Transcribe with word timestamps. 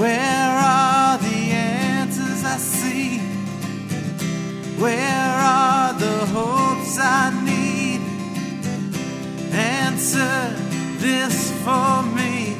Where 0.00 0.56
are 0.56 1.18
the 1.18 1.50
answers 1.52 2.42
I 2.42 2.56
see? 2.56 3.18
Where 4.80 4.98
are 4.98 5.92
the 5.92 6.24
hopes 6.24 6.98
I 6.98 7.30
need? 7.44 8.00
Answer 9.52 10.54
this 11.00 11.52
for 11.62 12.02
me. 12.16 12.56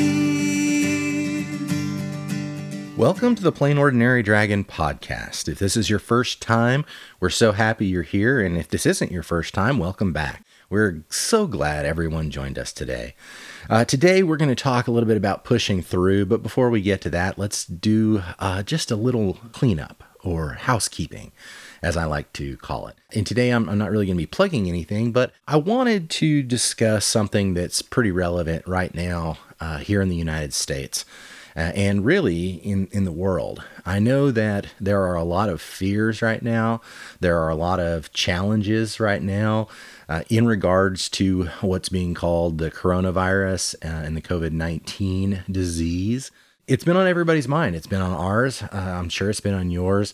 Welcome 2.95 3.33
to 3.33 3.41
the 3.41 3.51
Plain 3.51 3.79
Ordinary 3.79 4.21
Dragon 4.21 4.63
podcast. 4.63 5.47
If 5.47 5.57
this 5.57 5.75
is 5.75 5.89
your 5.89 5.97
first 5.97 6.39
time, 6.39 6.85
we're 7.19 7.31
so 7.31 7.51
happy 7.51 7.87
you're 7.87 8.03
here. 8.03 8.39
And 8.39 8.59
if 8.59 8.67
this 8.67 8.85
isn't 8.85 9.11
your 9.11 9.23
first 9.23 9.55
time, 9.55 9.79
welcome 9.79 10.13
back. 10.13 10.43
We're 10.73 11.03
so 11.07 11.45
glad 11.45 11.85
everyone 11.85 12.31
joined 12.31 12.57
us 12.57 12.73
today. 12.73 13.13
Uh, 13.69 13.85
today, 13.85 14.23
we're 14.23 14.37
going 14.37 14.49
to 14.49 14.55
talk 14.55 14.87
a 14.87 14.91
little 14.91 15.05
bit 15.05 15.17
about 15.17 15.43
pushing 15.43 15.83
through, 15.83 16.25
but 16.25 16.41
before 16.41 16.71
we 16.71 16.81
get 16.81 16.99
to 17.01 17.11
that, 17.11 17.37
let's 17.37 17.63
do 17.63 18.23
uh, 18.39 18.63
just 18.63 18.89
a 18.89 18.95
little 18.95 19.35
cleanup 19.51 20.03
or 20.23 20.53
housekeeping, 20.53 21.31
as 21.83 21.95
I 21.95 22.05
like 22.05 22.33
to 22.33 22.57
call 22.57 22.87
it. 22.87 22.95
And 23.13 23.27
today, 23.27 23.51
I'm, 23.51 23.69
I'm 23.69 23.77
not 23.77 23.91
really 23.91 24.07
going 24.07 24.17
to 24.17 24.23
be 24.23 24.25
plugging 24.25 24.67
anything, 24.67 25.11
but 25.11 25.31
I 25.47 25.57
wanted 25.57 26.09
to 26.09 26.41
discuss 26.41 27.05
something 27.05 27.53
that's 27.53 27.83
pretty 27.83 28.09
relevant 28.09 28.67
right 28.67 28.95
now 28.95 29.37
uh, 29.59 29.77
here 29.77 30.01
in 30.01 30.09
the 30.09 30.15
United 30.15 30.55
States. 30.55 31.05
Uh, 31.55 31.71
and 31.75 32.03
really 32.03 32.53
in, 32.53 32.87
in 32.87 33.03
the 33.03 33.11
world. 33.11 33.63
I 33.85 33.99
know 33.99 34.31
that 34.31 34.69
there 34.81 35.03
are 35.03 35.13
a 35.13 35.23
lot 35.23 35.49
of 35.49 35.61
fears 35.61 36.23
right 36.23 36.41
now. 36.41 36.81
There 37.19 37.39
are 37.39 37.49
a 37.49 37.55
lot 37.55 37.79
of 37.79 38.11
challenges 38.11 38.99
right 38.99 39.21
now 39.21 39.67
uh, 40.09 40.23
in 40.29 40.45
regards 40.45 41.09
to 41.09 41.45
what's 41.61 41.89
being 41.89 42.13
called 42.13 42.57
the 42.57 42.71
coronavirus 42.71 43.75
uh, 43.83 44.05
and 44.05 44.15
the 44.15 44.21
COVID 44.21 44.51
19 44.51 45.43
disease. 45.49 46.31
It's 46.67 46.83
been 46.83 46.95
on 46.95 47.07
everybody's 47.07 47.47
mind. 47.47 47.75
It's 47.75 47.87
been 47.87 48.01
on 48.01 48.13
ours. 48.13 48.63
Uh, 48.63 48.67
I'm 48.71 49.09
sure 49.09 49.29
it's 49.29 49.41
been 49.41 49.53
on 49.53 49.69
yours. 49.69 50.13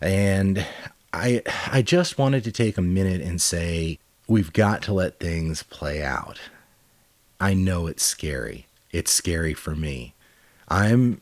And 0.00 0.66
I, 1.12 1.42
I 1.70 1.82
just 1.82 2.18
wanted 2.18 2.44
to 2.44 2.52
take 2.52 2.78
a 2.78 2.82
minute 2.82 3.20
and 3.20 3.40
say 3.40 3.98
we've 4.26 4.52
got 4.52 4.82
to 4.82 4.94
let 4.94 5.18
things 5.18 5.62
play 5.62 6.02
out. 6.02 6.40
I 7.40 7.54
know 7.54 7.86
it's 7.86 8.02
scary. 8.02 8.66
It's 8.92 9.12
scary 9.12 9.54
for 9.54 9.74
me. 9.74 10.14
I'm 10.68 11.20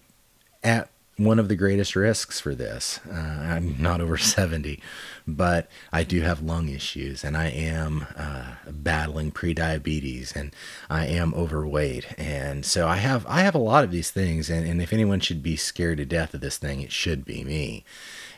at 0.63 0.91
one 1.19 1.41
of 1.41 1.49
the 1.49 1.57
greatest 1.57 1.97
risks 1.97 2.41
for 2.41 2.55
this. 2.55 3.01
Uh, 3.11 3.15
I'm 3.15 3.75
not 3.79 4.01
over 4.01 4.17
70, 4.17 4.81
but 5.27 5.69
I 5.93 6.05
do 6.05 6.21
have 6.21 6.41
lung 6.41 6.69
issues 6.69 7.25
and 7.25 7.37
I 7.37 7.49
am 7.49 8.07
uh, 8.17 8.53
battling 8.71 9.33
prediabetes 9.33 10.35
and 10.35 10.55
I 10.89 11.07
am 11.07 11.35
overweight. 11.35 12.15
And 12.17 12.65
so 12.65 12.87
I 12.87 12.97
have 12.97 13.27
I 13.27 13.41
have 13.41 13.55
a 13.55 13.59
lot 13.59 13.85
of 13.85 13.91
these 13.91 14.11
things 14.13 14.49
and, 14.49 14.67
and 14.67 14.81
if 14.81 14.93
anyone 14.93 15.21
should 15.21 15.43
be 15.43 15.57
scared 15.57 15.99
to 15.99 16.07
death 16.07 16.35
of 16.35 16.41
this 16.41 16.57
thing, 16.57 16.81
it 16.81 16.93
should 16.93 17.25
be 17.25 17.43
me. 17.45 17.85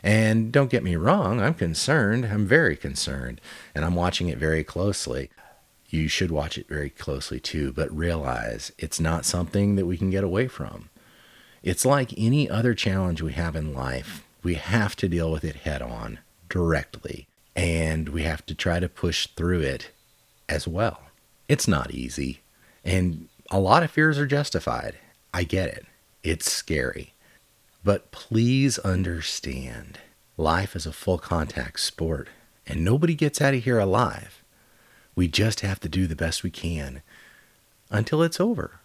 And 0.03 0.51
don't 0.51 0.71
get 0.71 0.83
me 0.83 0.95
wrong, 0.95 1.39
I'm 1.39 1.53
concerned. 1.53 2.25
I'm 2.25 2.47
very 2.47 2.75
concerned 2.75 3.39
and 3.75 3.85
I'm 3.85 3.95
watching 3.95 4.27
it 4.27 4.39
very 4.39 4.63
closely. 4.63 5.29
You 5.87 6.07
should 6.07 6.31
watch 6.31 6.57
it 6.57 6.67
very 6.67 6.89
closely 6.89 7.39
too, 7.39 7.71
but 7.73 7.95
realize 7.95 8.71
it's 8.79 8.99
not 8.99 9.25
something 9.25 9.75
that 9.75 9.85
we 9.85 9.97
can 9.97 10.09
get 10.09 10.23
away 10.23 10.47
from. 10.47 10.89
It's 11.63 11.85
like 11.85 12.13
any 12.17 12.49
other 12.49 12.73
challenge 12.73 13.21
we 13.21 13.33
have 13.33 13.55
in 13.55 13.73
life. 13.73 14.23
We 14.43 14.55
have 14.55 14.95
to 14.97 15.07
deal 15.07 15.31
with 15.31 15.43
it 15.43 15.57
head 15.57 15.81
on, 15.81 16.19
directly, 16.49 17.27
and 17.55 18.09
we 18.09 18.23
have 18.23 18.45
to 18.47 18.55
try 18.55 18.79
to 18.79 18.89
push 18.89 19.27
through 19.27 19.61
it 19.61 19.91
as 20.49 20.67
well. 20.67 21.01
It's 21.47 21.67
not 21.67 21.91
easy, 21.91 22.41
and 22.83 23.27
a 23.51 23.59
lot 23.59 23.83
of 23.83 23.91
fears 23.91 24.17
are 24.17 24.25
justified. 24.25 24.95
I 25.33 25.43
get 25.43 25.69
it. 25.69 25.85
It's 26.23 26.51
scary. 26.51 27.13
But 27.83 28.11
please 28.11 28.79
understand 28.79 29.99
life 30.37 30.75
is 30.75 30.85
a 30.85 30.91
full 30.91 31.19
contact 31.19 31.79
sport, 31.79 32.27
and 32.65 32.83
nobody 32.83 33.13
gets 33.13 33.39
out 33.39 33.53
of 33.53 33.63
here 33.63 33.79
alive. 33.79 34.43
We 35.15 35.27
just 35.27 35.59
have 35.59 35.79
to 35.81 35.89
do 35.89 36.07
the 36.07 36.15
best 36.15 36.41
we 36.41 36.49
can 36.49 37.03
until 37.91 38.23
it's 38.23 38.39
over. 38.39 38.80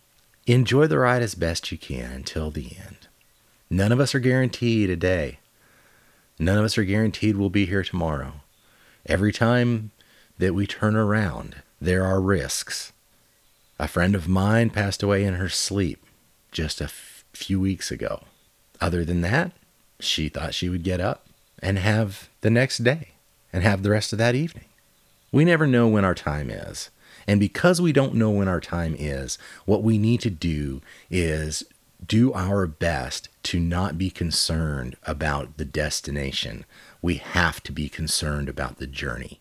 Enjoy 0.46 0.86
the 0.86 0.98
ride 0.98 1.22
as 1.22 1.34
best 1.34 1.72
you 1.72 1.78
can 1.78 2.12
until 2.12 2.52
the 2.52 2.76
end. 2.86 3.08
None 3.68 3.90
of 3.90 3.98
us 3.98 4.14
are 4.14 4.20
guaranteed 4.20 4.88
a 4.88 4.96
day. 4.96 5.40
None 6.38 6.56
of 6.56 6.64
us 6.64 6.78
are 6.78 6.84
guaranteed 6.84 7.36
we'll 7.36 7.50
be 7.50 7.66
here 7.66 7.82
tomorrow. 7.82 8.34
Every 9.06 9.32
time 9.32 9.90
that 10.38 10.54
we 10.54 10.66
turn 10.66 10.94
around, 10.94 11.62
there 11.80 12.04
are 12.04 12.20
risks. 12.20 12.92
A 13.80 13.88
friend 13.88 14.14
of 14.14 14.28
mine 14.28 14.70
passed 14.70 15.02
away 15.02 15.24
in 15.24 15.34
her 15.34 15.48
sleep 15.48 16.04
just 16.52 16.80
a 16.80 16.84
f- 16.84 17.24
few 17.32 17.58
weeks 17.58 17.90
ago. 17.90 18.22
Other 18.80 19.04
than 19.04 19.22
that, 19.22 19.50
she 19.98 20.28
thought 20.28 20.54
she 20.54 20.68
would 20.68 20.84
get 20.84 21.00
up 21.00 21.26
and 21.58 21.76
have 21.78 22.28
the 22.42 22.50
next 22.50 22.84
day 22.84 23.08
and 23.52 23.64
have 23.64 23.82
the 23.82 23.90
rest 23.90 24.12
of 24.12 24.18
that 24.18 24.36
evening. 24.36 24.66
We 25.32 25.44
never 25.44 25.66
know 25.66 25.88
when 25.88 26.04
our 26.04 26.14
time 26.14 26.50
is. 26.50 26.90
And 27.26 27.40
because 27.40 27.80
we 27.80 27.92
don't 27.92 28.14
know 28.14 28.30
when 28.30 28.48
our 28.48 28.60
time 28.60 28.94
is, 28.98 29.38
what 29.64 29.82
we 29.82 29.98
need 29.98 30.20
to 30.20 30.30
do 30.30 30.80
is 31.10 31.64
do 32.06 32.32
our 32.32 32.66
best 32.66 33.28
to 33.44 33.58
not 33.58 33.98
be 33.98 34.10
concerned 34.10 34.96
about 35.04 35.56
the 35.56 35.64
destination. 35.64 36.64
We 37.02 37.14
have 37.14 37.62
to 37.64 37.72
be 37.72 37.88
concerned 37.88 38.48
about 38.48 38.78
the 38.78 38.86
journey. 38.86 39.40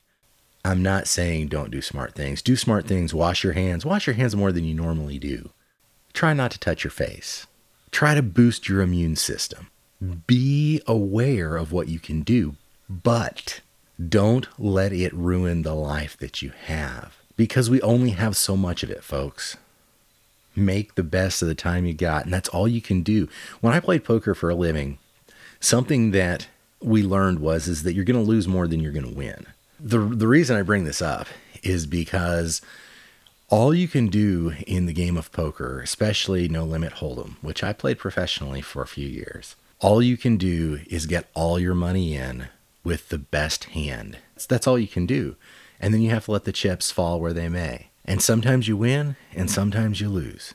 I'm 0.64 0.82
not 0.82 1.08
saying 1.08 1.48
don't 1.48 1.70
do 1.70 1.82
smart 1.82 2.16
things. 2.16 2.42
Do 2.42 2.56
smart 2.56 2.88
things, 2.88 3.14
wash 3.14 3.44
your 3.44 3.54
hands, 3.54 3.86
wash 3.86 4.08
your 4.08 4.16
hands 4.16 4.36
more 4.36 4.52
than 4.52 4.64
you 4.64 4.74
normally 4.74 5.20
do. 5.20 5.52
Try 6.14 6.34
not 6.34 6.50
to 6.52 6.60
touch 6.60 6.84
your 6.84 6.92
face. 6.92 7.46
Try 7.92 8.16
to 8.16 8.24
boost 8.24 8.68
your 8.68 8.82
immune 8.82 9.16
system. 9.16 9.70
Be 10.26 10.82
aware 10.88 11.56
of 11.56 11.72
what 11.72 11.88
you 11.88 12.00
can 12.00 12.22
do, 12.22 12.56
but 12.90 13.62
don't 14.10 14.48
let 14.58 14.92
it 14.92 15.14
ruin 15.14 15.62
the 15.62 15.76
life 15.76 16.18
that 16.18 16.42
you 16.42 16.52
have 16.66 17.25
because 17.36 17.70
we 17.70 17.82
only 17.82 18.12
have 18.12 18.38
so 18.38 18.56
much 18.56 18.84
of 18.84 18.90
it, 18.90 19.04
folks. 19.04 19.58
Make 20.56 20.96
the 20.96 21.04
best 21.04 21.42
of 21.42 21.48
the 21.48 21.56
time 21.56 21.86
you 21.86 21.94
got, 21.94 22.24
and 22.24 22.34
that's 22.34 22.50
all 22.50 22.68
you 22.68 22.82
can 22.82 23.02
do. 23.02 23.28
When 23.60 23.74
I 23.74 23.80
played 23.80 24.06
poker 24.06 24.34
for 24.34 24.50
a 24.50 24.56
living, 24.56 24.98
something 25.60 26.12
that 26.12 26.48
we 26.82 27.04
learned 27.04 27.40
was 27.40 27.68
is 27.68 27.84
that 27.84 27.94
you're 27.94 28.06
going 28.06 28.24
to 28.24 28.30
lose 28.30 28.48
more 28.48 28.68
than 28.68 28.80
you're 28.80 28.92
going 28.94 29.10
to 29.10 29.16
win. 29.16 29.46
The 29.80 30.00
the 30.00 30.28
reason 30.28 30.56
I 30.56 30.62
bring 30.62 30.86
this 30.86 31.02
up 31.02 31.28
is 31.62 31.86
because 31.86 32.62
all 33.50 33.74
you 33.74 33.88
can 33.88 34.08
do 34.08 34.54
in 34.66 34.86
the 34.86 34.94
game 34.94 35.18
of 35.18 35.32
poker, 35.32 35.82
especially 35.82 36.48
no 36.48 36.64
limit 36.64 36.94
hold'em, 36.96 37.36
which 37.42 37.64
I 37.64 37.74
played 37.74 38.00
professionally 38.00 38.62
for 38.62 38.82
a 38.82 38.88
few 38.88 39.08
years, 39.08 39.56
all 39.80 40.02
you 40.02 40.16
can 40.16 40.38
do 40.38 40.80
is 40.88 41.06
get 41.06 41.28
all 41.34 41.60
your 41.60 41.76
money 41.76 42.16
in 42.16 42.48
with 42.84 43.10
the 43.10 43.18
best 43.18 43.66
hand. 43.66 44.20
That's 44.48 44.68
all 44.68 44.80
you 44.80 44.88
can 44.88 45.06
do 45.06 45.36
and 45.80 45.94
then 45.94 46.02
you 46.02 46.10
have 46.10 46.26
to 46.26 46.32
let 46.32 46.44
the 46.44 46.52
chips 46.52 46.92
fall 46.92 47.20
where 47.20 47.34
they 47.34 47.50
may. 47.50 47.88
And 48.06 48.22
sometimes 48.22 48.68
you 48.68 48.78
win, 48.78 49.16
and 49.34 49.50
sometimes 49.50 50.00
you 50.00 50.10
lose. 50.10 50.54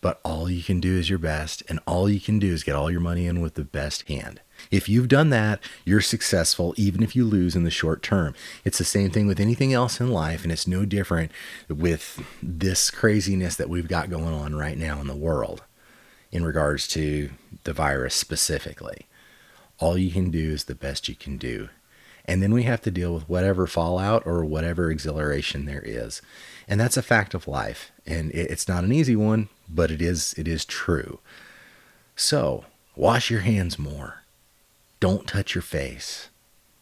But 0.00 0.20
all 0.24 0.48
you 0.48 0.62
can 0.62 0.78
do 0.78 0.96
is 0.96 1.10
your 1.10 1.18
best, 1.18 1.62
and 1.68 1.80
all 1.86 2.08
you 2.08 2.20
can 2.20 2.38
do 2.38 2.52
is 2.52 2.62
get 2.62 2.76
all 2.76 2.90
your 2.90 3.00
money 3.00 3.26
in 3.26 3.40
with 3.40 3.54
the 3.54 3.64
best 3.64 4.06
hand. 4.08 4.40
If 4.70 4.88
you've 4.88 5.08
done 5.08 5.30
that, 5.30 5.60
you're 5.84 6.00
successful 6.00 6.74
even 6.76 7.02
if 7.02 7.16
you 7.16 7.24
lose 7.24 7.56
in 7.56 7.64
the 7.64 7.70
short 7.70 8.02
term. 8.02 8.34
It's 8.64 8.78
the 8.78 8.84
same 8.84 9.10
thing 9.10 9.26
with 9.26 9.40
anything 9.40 9.72
else 9.72 10.00
in 10.00 10.10
life, 10.10 10.44
and 10.44 10.52
it's 10.52 10.66
no 10.66 10.84
different 10.84 11.32
with 11.68 12.22
this 12.42 12.90
craziness 12.90 13.56
that 13.56 13.68
we've 13.68 13.88
got 13.88 14.10
going 14.10 14.32
on 14.32 14.54
right 14.54 14.78
now 14.78 15.00
in 15.00 15.06
the 15.06 15.16
world 15.16 15.64
in 16.30 16.44
regards 16.44 16.86
to 16.88 17.30
the 17.64 17.72
virus 17.72 18.14
specifically. 18.14 19.06
All 19.78 19.98
you 19.98 20.10
can 20.10 20.30
do 20.30 20.52
is 20.52 20.64
the 20.64 20.74
best 20.74 21.08
you 21.08 21.14
can 21.14 21.36
do 21.36 21.68
and 22.26 22.42
then 22.42 22.52
we 22.52 22.64
have 22.64 22.82
to 22.82 22.90
deal 22.90 23.14
with 23.14 23.28
whatever 23.28 23.66
fallout 23.66 24.26
or 24.26 24.44
whatever 24.44 24.90
exhilaration 24.90 25.64
there 25.64 25.82
is. 25.84 26.20
And 26.68 26.80
that's 26.80 26.96
a 26.96 27.02
fact 27.02 27.34
of 27.34 27.46
life. 27.46 27.92
And 28.06 28.30
it's 28.32 28.68
not 28.68 28.84
an 28.84 28.92
easy 28.92 29.16
one 29.16 29.48
but 29.68 29.90
it 29.90 30.02
is 30.02 30.34
it 30.36 30.48
is 30.48 30.64
true. 30.64 31.18
So 32.14 32.64
wash 32.94 33.30
your 33.30 33.40
hands 33.40 33.78
more. 33.78 34.22
Don't 35.00 35.26
touch 35.26 35.54
your 35.54 35.62
face. 35.62 36.28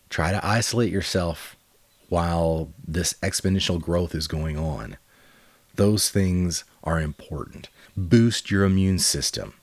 Try 0.09 0.31
to 0.33 0.47
isolate 0.47 0.93
yourself 0.93 1.57
while 2.09 2.71
this 2.87 3.15
exponential 3.15 3.81
growth 3.81 4.15
is 4.15 4.29
going 4.29 4.57
on. 4.57 4.97
Those 5.75 6.09
things 6.11 6.65
are 6.85 7.01
important. 7.01 7.69
Boost 7.97 8.51
your 8.51 8.65
immune 8.65 9.01
system. 9.01 9.55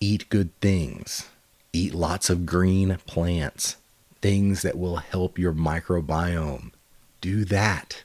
Eat 0.00 0.28
good 0.28 0.58
things. 0.60 1.30
Eat 1.72 1.94
lots 1.94 2.28
of 2.28 2.44
green 2.44 2.98
plants 3.06 3.76
things 4.24 4.62
that 4.62 4.78
will 4.78 4.96
help 4.96 5.38
your 5.38 5.52
microbiome. 5.52 6.70
Do 7.20 7.44
that. 7.44 8.04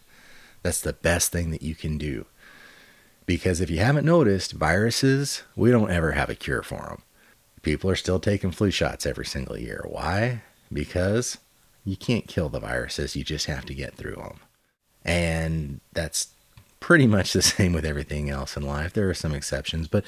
That's 0.62 0.81
the 0.81 0.92
best 0.92 1.31
thing 1.31 1.51
that 1.51 1.62
you 1.62 1.75
can 1.75 1.98
do. 1.98 2.25
Because 3.25 3.62
if 3.62 3.69
you 3.69 3.77
haven't 3.77 4.06
noticed, 4.06 4.51
viruses, 4.51 5.44
we 5.56 5.71
don't 5.71 5.89
ever 5.89 6.12
have 6.12 6.30
a 6.30 6.36
cure 6.36 6.62
for 6.62 6.81
them. 6.89 7.04
People 7.62 7.89
are 7.89 7.95
still 7.95 8.19
taking 8.19 8.51
flu 8.51 8.69
shots 8.69 9.06
every 9.06 9.25
single 9.25 9.57
year. 9.57 9.86
Why? 9.88 10.42
Because 10.74 11.38
you 11.86 11.95
can't 11.95 12.27
kill 12.27 12.50
the 12.50 12.60
viruses, 12.60 13.16
you 13.16 13.24
just 13.24 13.45
have 13.45 13.63
to 13.68 13.74
get 13.74 13.95
through 13.95 14.16
them. 14.16 14.42
And 15.06 15.80
that's 15.94 16.33
pretty 16.81 17.07
much 17.07 17.31
the 17.31 17.42
same 17.56 17.71
with 17.71 17.86
everything 17.86 18.30
else 18.30 18.57
in 18.57 18.63
life. 18.63 18.92
There 18.92 19.10
are 19.10 19.13
some 19.13 19.33
exceptions, 19.33 19.88
but 19.88 20.04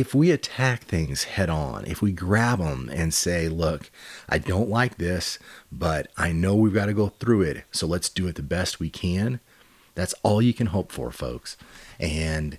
if 0.00 0.12
we 0.12 0.32
attack 0.32 0.82
things 0.82 1.24
head 1.24 1.48
on, 1.48 1.84
if 1.86 2.02
we 2.02 2.10
grab 2.10 2.58
them 2.58 2.90
and 2.92 3.14
say, 3.14 3.48
look, 3.48 3.90
I 4.28 4.38
don't 4.38 4.68
like 4.68 4.98
this, 4.98 5.38
but 5.70 6.08
I 6.16 6.32
know 6.32 6.56
we've 6.56 6.74
got 6.74 6.86
to 6.86 6.92
go 6.92 7.08
through 7.20 7.42
it, 7.42 7.64
so 7.70 7.86
let's 7.86 8.08
do 8.08 8.26
it 8.26 8.34
the 8.34 8.42
best 8.42 8.80
we 8.80 8.90
can, 8.90 9.38
that's 9.94 10.14
all 10.24 10.42
you 10.42 10.52
can 10.52 10.66
hope 10.68 10.90
for, 10.90 11.12
folks. 11.12 11.56
And 12.00 12.58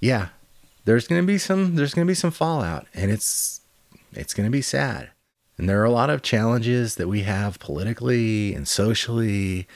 yeah, 0.00 0.28
there's 0.84 1.08
going 1.08 1.20
to 1.20 1.26
be 1.26 1.38
some 1.38 1.74
there's 1.74 1.94
going 1.94 2.06
to 2.06 2.10
be 2.10 2.14
some 2.14 2.30
fallout 2.30 2.86
and 2.94 3.10
it's 3.10 3.60
it's 4.12 4.32
going 4.32 4.46
to 4.46 4.50
be 4.50 4.62
sad. 4.62 5.10
And 5.58 5.68
there 5.68 5.80
are 5.80 5.84
a 5.84 5.90
lot 5.90 6.10
of 6.10 6.22
challenges 6.22 6.94
that 6.94 7.08
we 7.08 7.22
have 7.22 7.58
politically 7.58 8.54
and 8.54 8.68
socially, 8.68 9.66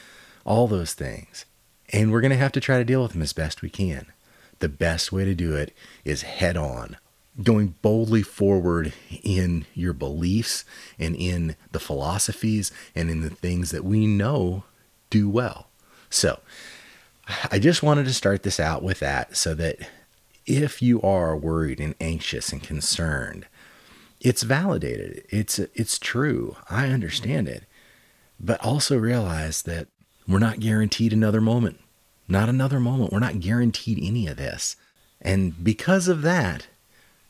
all 0.46 0.68
those 0.68 0.94
things. 0.94 1.44
And 1.92 2.12
we're 2.12 2.20
going 2.20 2.30
to 2.30 2.36
have 2.36 2.52
to 2.52 2.60
try 2.60 2.78
to 2.78 2.84
deal 2.84 3.02
with 3.02 3.12
them 3.12 3.22
as 3.22 3.32
best 3.32 3.60
we 3.60 3.68
can 3.70 4.06
the 4.62 4.68
best 4.70 5.12
way 5.12 5.26
to 5.26 5.34
do 5.34 5.54
it 5.54 5.74
is 6.04 6.22
head 6.22 6.56
on, 6.56 6.96
going 7.42 7.74
boldly 7.82 8.22
forward 8.22 8.94
in 9.22 9.66
your 9.74 9.92
beliefs 9.92 10.64
and 10.98 11.14
in 11.14 11.56
the 11.72 11.80
philosophies 11.80 12.72
and 12.94 13.10
in 13.10 13.20
the 13.20 13.30
things 13.30 13.72
that 13.72 13.84
we 13.84 14.06
know 14.06 14.64
do 15.10 15.28
well. 15.28 15.66
So, 16.08 16.40
I 17.50 17.58
just 17.58 17.82
wanted 17.82 18.06
to 18.06 18.14
start 18.14 18.42
this 18.42 18.58
out 18.58 18.82
with 18.82 19.00
that 19.00 19.36
so 19.36 19.54
that 19.54 19.78
if 20.46 20.80
you 20.82 21.00
are 21.02 21.36
worried 21.36 21.80
and 21.80 21.94
anxious 22.00 22.52
and 22.52 22.62
concerned, 22.62 23.46
it's 24.20 24.42
validated. 24.42 25.24
It's 25.28 25.58
it's 25.58 25.98
true. 25.98 26.56
I 26.70 26.88
understand 26.88 27.48
it. 27.48 27.64
But 28.38 28.64
also 28.64 28.96
realize 28.96 29.62
that 29.62 29.88
we're 30.26 30.38
not 30.38 30.60
guaranteed 30.60 31.12
another 31.12 31.40
moment. 31.40 31.80
Not 32.28 32.48
another 32.48 32.80
moment. 32.80 33.12
We're 33.12 33.18
not 33.18 33.40
guaranteed 33.40 33.98
any 34.02 34.26
of 34.26 34.36
this. 34.36 34.76
And 35.20 35.62
because 35.62 36.08
of 36.08 36.22
that, 36.22 36.66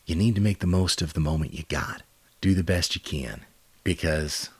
you 0.06 0.14
need 0.14 0.34
to 0.34 0.40
make 0.40 0.60
the 0.60 0.66
most 0.66 1.02
of 1.02 1.12
the 1.12 1.20
moment 1.20 1.54
you 1.54 1.64
got. 1.68 2.02
Do 2.40 2.54
the 2.54 2.64
best 2.64 2.94
you 2.94 3.00
can. 3.00 3.42
Because, 3.84 4.50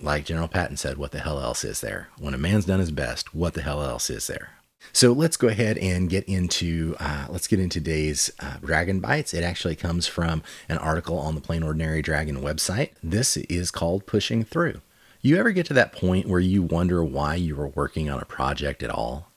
like 0.00 0.24
General 0.24 0.48
Patton 0.48 0.76
said, 0.76 0.98
what 0.98 1.12
the 1.12 1.20
hell 1.20 1.40
else 1.40 1.64
is 1.64 1.80
there? 1.80 2.08
When 2.18 2.34
a 2.34 2.38
man's 2.38 2.64
done 2.66 2.80
his 2.80 2.90
best, 2.90 3.34
what 3.34 3.54
the 3.54 3.62
hell 3.62 3.82
else 3.82 4.10
is 4.10 4.26
there? 4.26 4.50
So 4.92 5.12
let's 5.12 5.36
go 5.36 5.48
ahead 5.48 5.78
and 5.78 6.10
get 6.10 6.24
into 6.24 6.96
uh, 6.98 7.26
let's 7.28 7.46
get 7.46 7.60
into 7.60 7.78
today's 7.78 8.32
uh, 8.40 8.56
Dragon 8.64 8.98
Bites. 9.00 9.32
It 9.32 9.44
actually 9.44 9.76
comes 9.76 10.08
from 10.08 10.42
an 10.68 10.78
article 10.78 11.18
on 11.18 11.34
the 11.34 11.40
Plain 11.40 11.62
Ordinary 11.62 12.02
Dragon 12.02 12.38
website. 12.42 12.90
This 13.02 13.36
is 13.36 13.70
called 13.70 14.06
Pushing 14.06 14.44
Through. 14.44 14.80
You 15.20 15.36
ever 15.36 15.52
get 15.52 15.66
to 15.66 15.74
that 15.74 15.92
point 15.92 16.26
where 16.26 16.40
you 16.40 16.62
wonder 16.62 17.04
why 17.04 17.36
you 17.36 17.54
were 17.54 17.68
working 17.68 18.10
on 18.10 18.20
a 18.20 18.24
project 18.24 18.82
at 18.82 18.90
all? 18.90 19.30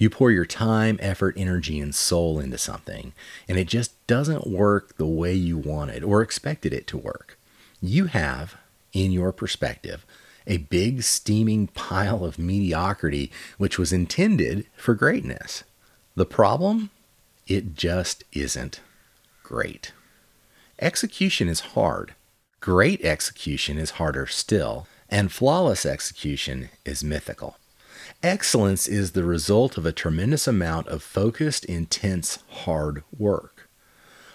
You 0.00 0.08
pour 0.08 0.30
your 0.30 0.46
time, 0.46 0.98
effort, 1.02 1.34
energy, 1.36 1.78
and 1.78 1.94
soul 1.94 2.40
into 2.40 2.56
something, 2.56 3.12
and 3.46 3.58
it 3.58 3.68
just 3.68 3.92
doesn't 4.06 4.46
work 4.46 4.96
the 4.96 5.04
way 5.04 5.34
you 5.34 5.58
wanted 5.58 6.02
or 6.02 6.22
expected 6.22 6.72
it 6.72 6.86
to 6.86 6.96
work. 6.96 7.38
You 7.82 8.06
have, 8.06 8.56
in 8.94 9.12
your 9.12 9.30
perspective, 9.30 10.06
a 10.46 10.56
big 10.56 11.02
steaming 11.02 11.66
pile 11.66 12.24
of 12.24 12.38
mediocrity 12.38 13.30
which 13.58 13.78
was 13.78 13.92
intended 13.92 14.64
for 14.74 14.94
greatness. 14.94 15.64
The 16.14 16.24
problem? 16.24 16.88
It 17.46 17.74
just 17.74 18.24
isn't 18.32 18.80
great. 19.42 19.92
Execution 20.80 21.46
is 21.46 21.60
hard. 21.60 22.14
Great 22.60 23.04
execution 23.04 23.76
is 23.76 23.90
harder 23.92 24.26
still, 24.26 24.86
and 25.10 25.30
flawless 25.30 25.84
execution 25.84 26.70
is 26.86 27.04
mythical. 27.04 27.58
Excellence 28.22 28.86
is 28.86 29.12
the 29.12 29.24
result 29.24 29.78
of 29.78 29.86
a 29.86 29.92
tremendous 29.92 30.46
amount 30.46 30.88
of 30.88 31.02
focused, 31.02 31.64
intense, 31.64 32.38
hard 32.50 33.02
work. 33.18 33.66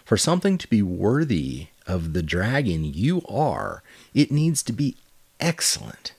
For 0.04 0.18
something 0.18 0.58
to 0.58 0.68
be 0.68 0.82
worthy 0.82 1.68
of 1.86 2.14
the 2.14 2.24
dragon 2.24 2.84
you 2.84 3.22
are, 3.30 3.84
it 4.14 4.32
needs 4.32 4.64
to 4.64 4.74
be 4.74 4.98
excellent. 5.40 6.14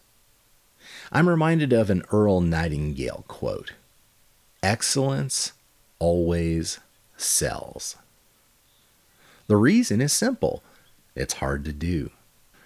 I'm 1.10 1.28
reminded 1.28 1.72
of 1.72 1.90
an 1.90 2.04
Earl 2.12 2.40
Nightingale 2.40 3.24
quote 3.26 3.72
Excellence 4.62 5.52
always 5.98 6.78
sells. 7.16 7.96
The 9.48 9.56
reason 9.56 10.00
is 10.00 10.12
simple 10.12 10.62
it's 11.16 11.34
hard 11.34 11.64
to 11.64 11.72
do. 11.72 12.10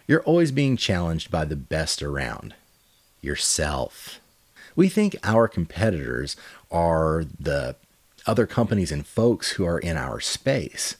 You're 0.06 0.22
always 0.24 0.52
being 0.52 0.76
challenged 0.76 1.30
by 1.30 1.46
the 1.46 1.56
best 1.56 2.02
around 2.02 2.54
yourself. 3.22 4.20
We 4.76 4.88
think 4.88 5.16
our 5.22 5.48
competitors 5.48 6.36
are 6.70 7.24
the 7.38 7.76
other 8.26 8.46
companies 8.46 8.92
and 8.92 9.06
folks 9.06 9.52
who 9.52 9.64
are 9.64 9.78
in 9.78 9.96
our 9.96 10.20
space. 10.20 10.96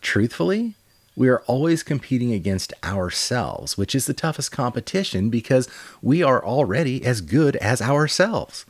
Truthfully, 0.00 0.74
we 1.14 1.28
are 1.28 1.40
always 1.40 1.82
competing 1.82 2.32
against 2.32 2.72
ourselves, 2.82 3.76
which 3.76 3.94
is 3.94 4.06
the 4.06 4.14
toughest 4.14 4.50
competition 4.50 5.28
because 5.28 5.68
we 6.00 6.22
are 6.22 6.44
already 6.44 7.04
as 7.04 7.20
good 7.20 7.56
as 7.56 7.82
ourselves. 7.82 8.64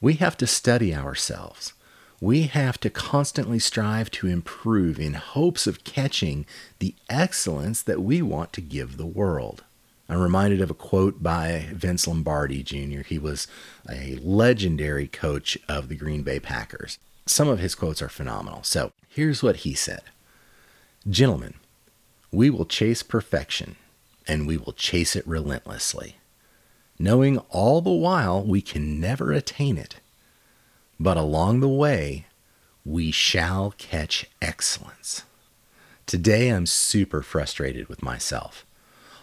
We 0.00 0.14
have 0.14 0.36
to 0.38 0.46
study 0.46 0.94
ourselves. 0.94 1.74
We 2.20 2.44
have 2.44 2.78
to 2.80 2.90
constantly 2.90 3.58
strive 3.58 4.10
to 4.12 4.28
improve 4.28 4.98
in 4.98 5.14
hopes 5.14 5.66
of 5.66 5.84
catching 5.84 6.46
the 6.78 6.94
excellence 7.10 7.82
that 7.82 8.00
we 8.00 8.22
want 8.22 8.52
to 8.54 8.60
give 8.60 8.96
the 8.96 9.06
world. 9.06 9.64
I'm 10.12 10.20
reminded 10.20 10.60
of 10.60 10.70
a 10.70 10.74
quote 10.74 11.22
by 11.22 11.68
Vince 11.72 12.06
Lombardi 12.06 12.62
Jr. 12.62 13.00
He 13.00 13.18
was 13.18 13.48
a 13.90 14.16
legendary 14.16 15.08
coach 15.08 15.56
of 15.70 15.88
the 15.88 15.94
Green 15.94 16.22
Bay 16.22 16.38
Packers. 16.38 16.98
Some 17.24 17.48
of 17.48 17.60
his 17.60 17.74
quotes 17.74 18.02
are 18.02 18.10
phenomenal. 18.10 18.62
So 18.62 18.92
here's 19.08 19.42
what 19.42 19.56
he 19.56 19.72
said 19.72 20.02
Gentlemen, 21.08 21.54
we 22.30 22.50
will 22.50 22.66
chase 22.66 23.02
perfection, 23.02 23.76
and 24.28 24.46
we 24.46 24.58
will 24.58 24.74
chase 24.74 25.16
it 25.16 25.26
relentlessly, 25.26 26.16
knowing 26.98 27.38
all 27.48 27.80
the 27.80 27.90
while 27.90 28.44
we 28.44 28.60
can 28.60 29.00
never 29.00 29.32
attain 29.32 29.78
it. 29.78 29.96
But 31.00 31.16
along 31.16 31.60
the 31.60 31.70
way, 31.70 32.26
we 32.84 33.12
shall 33.12 33.72
catch 33.78 34.26
excellence. 34.42 35.22
Today, 36.04 36.50
I'm 36.50 36.66
super 36.66 37.22
frustrated 37.22 37.88
with 37.88 38.02
myself 38.02 38.66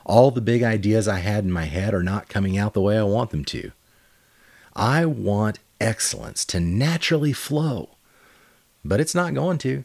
all 0.05 0.31
the 0.31 0.41
big 0.41 0.63
ideas 0.63 1.07
I 1.07 1.19
had 1.19 1.43
in 1.43 1.51
my 1.51 1.65
head 1.65 1.93
are 1.93 2.03
not 2.03 2.29
coming 2.29 2.57
out 2.57 2.73
the 2.73 2.81
way 2.81 2.97
I 2.97 3.03
want 3.03 3.31
them 3.31 3.45
to. 3.45 3.71
I 4.75 5.05
want 5.05 5.59
excellence 5.81 6.45
to 6.45 6.59
naturally 6.59 7.33
flow, 7.33 7.89
but 8.83 8.99
it's 8.99 9.15
not 9.15 9.33
going 9.33 9.57
to. 9.59 9.83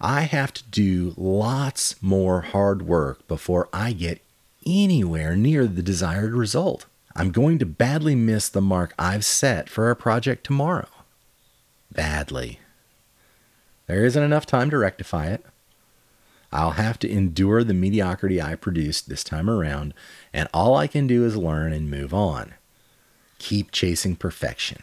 I 0.00 0.22
have 0.22 0.52
to 0.54 0.64
do 0.64 1.14
lots 1.16 2.02
more 2.02 2.40
hard 2.40 2.82
work 2.82 3.26
before 3.28 3.68
I 3.72 3.92
get 3.92 4.20
anywhere 4.66 5.36
near 5.36 5.66
the 5.66 5.82
desired 5.82 6.34
result. 6.34 6.86
I'm 7.14 7.30
going 7.30 7.58
to 7.58 7.66
badly 7.66 8.14
miss 8.14 8.48
the 8.48 8.60
mark 8.60 8.94
I've 8.98 9.24
set 9.24 9.68
for 9.68 9.86
our 9.86 9.94
project 9.94 10.44
tomorrow. 10.44 10.88
Badly. 11.92 12.58
There 13.86 14.04
isn't 14.04 14.22
enough 14.22 14.46
time 14.46 14.70
to 14.70 14.78
rectify 14.78 15.26
it. 15.26 15.44
I'll 16.52 16.72
have 16.72 16.98
to 17.00 17.10
endure 17.10 17.64
the 17.64 17.74
mediocrity 17.74 18.40
I 18.40 18.54
produced 18.54 19.08
this 19.08 19.24
time 19.24 19.48
around, 19.48 19.94
and 20.32 20.48
all 20.52 20.76
I 20.76 20.86
can 20.86 21.06
do 21.06 21.24
is 21.24 21.36
learn 21.36 21.72
and 21.72 21.90
move 21.90 22.12
on. 22.12 22.54
Keep 23.38 23.72
chasing 23.72 24.16
perfection. 24.16 24.82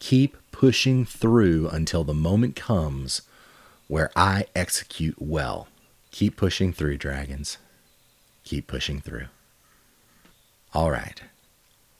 Keep 0.00 0.36
pushing 0.50 1.04
through 1.04 1.68
until 1.68 2.04
the 2.04 2.12
moment 2.12 2.56
comes 2.56 3.22
where 3.86 4.10
I 4.16 4.46
execute 4.54 5.20
well. 5.20 5.68
Keep 6.10 6.36
pushing 6.36 6.72
through, 6.72 6.98
dragons. 6.98 7.58
Keep 8.44 8.66
pushing 8.66 9.00
through. 9.00 9.26
All 10.72 10.90
right. 10.90 11.22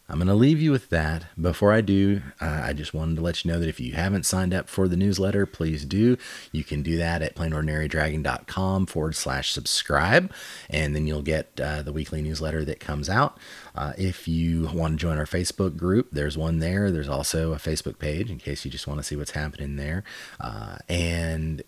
I'm 0.06 0.18
going 0.18 0.28
to 0.28 0.34
leave 0.34 0.60
you 0.60 0.70
with 0.70 0.90
that. 0.90 1.26
Before 1.40 1.72
I 1.72 1.80
do, 1.80 2.20
uh, 2.38 2.60
I 2.64 2.74
just 2.74 2.92
wanted 2.92 3.16
to 3.16 3.22
let 3.22 3.42
you 3.42 3.50
know 3.50 3.58
that 3.58 3.68
if 3.68 3.80
you 3.80 3.94
haven't 3.94 4.26
signed 4.26 4.52
up 4.52 4.68
for 4.68 4.86
the 4.86 4.98
newsletter, 4.98 5.46
please 5.46 5.86
do. 5.86 6.18
You 6.52 6.62
can 6.62 6.82
do 6.82 6.98
that 6.98 7.22
at 7.22 7.34
plainordinarydragon.com 7.34 8.84
forward 8.86 9.16
slash 9.16 9.50
subscribe, 9.50 10.30
and 10.68 10.94
then 10.94 11.06
you'll 11.06 11.22
get 11.22 11.58
uh, 11.58 11.80
the 11.80 11.92
weekly 11.92 12.20
newsletter 12.20 12.66
that 12.66 12.80
comes 12.80 13.08
out. 13.08 13.38
Uh, 13.74 13.94
if 13.96 14.28
you 14.28 14.68
want 14.74 14.98
to 14.98 14.98
join 14.98 15.16
our 15.16 15.24
Facebook 15.24 15.78
group, 15.78 16.08
there's 16.12 16.36
one 16.36 16.58
there. 16.58 16.90
There's 16.90 17.08
also 17.08 17.54
a 17.54 17.56
Facebook 17.56 17.98
page 17.98 18.30
in 18.30 18.36
case 18.36 18.64
you 18.64 18.70
just 18.70 18.86
want 18.86 19.00
to 19.00 19.04
see 19.04 19.16
what's 19.16 19.30
happening 19.30 19.76
there. 19.76 20.04
Uh, 20.38 20.76
and 20.86 21.62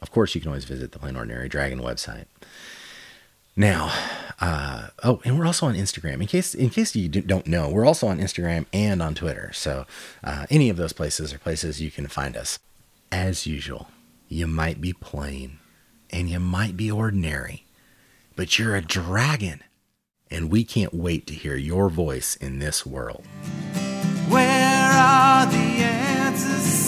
of 0.00 0.10
course, 0.10 0.34
you 0.34 0.40
can 0.40 0.48
always 0.48 0.64
visit 0.64 0.92
the 0.92 0.98
Plain 0.98 1.16
Ordinary 1.16 1.50
Dragon 1.50 1.80
website. 1.80 2.24
Now, 3.54 3.92
uh, 4.42 4.88
oh, 5.04 5.22
and 5.24 5.38
we're 5.38 5.46
also 5.46 5.66
on 5.66 5.76
Instagram. 5.76 6.20
In 6.20 6.26
case 6.26 6.52
in 6.52 6.68
case 6.68 6.96
you 6.96 7.08
don't 7.08 7.46
know, 7.46 7.70
we're 7.70 7.86
also 7.86 8.08
on 8.08 8.18
Instagram 8.18 8.66
and 8.72 9.00
on 9.00 9.14
Twitter. 9.14 9.52
So 9.54 9.86
uh, 10.24 10.46
any 10.50 10.68
of 10.68 10.76
those 10.76 10.92
places 10.92 11.32
are 11.32 11.38
places 11.38 11.80
you 11.80 11.92
can 11.92 12.08
find 12.08 12.36
us. 12.36 12.58
As 13.12 13.46
usual, 13.46 13.86
you 14.28 14.48
might 14.48 14.80
be 14.80 14.92
plain 14.92 15.60
and 16.10 16.28
you 16.28 16.40
might 16.40 16.76
be 16.76 16.90
ordinary, 16.90 17.66
but 18.34 18.58
you're 18.58 18.74
a 18.74 18.82
dragon, 18.82 19.62
and 20.28 20.50
we 20.50 20.64
can't 20.64 20.92
wait 20.92 21.28
to 21.28 21.34
hear 21.34 21.54
your 21.54 21.88
voice 21.88 22.34
in 22.34 22.58
this 22.58 22.84
world. 22.84 23.24
Where 24.28 24.90
are 24.92 25.46
the 25.46 25.56
answers? 25.56 26.81